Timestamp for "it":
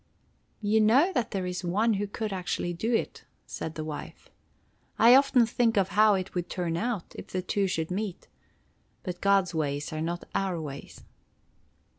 2.91-3.23, 6.15-6.33